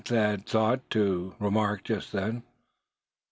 [0.03, 2.41] Thad thought to remark just then.